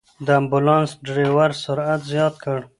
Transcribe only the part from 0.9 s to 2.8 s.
ډرېور سرعت زیات کړ.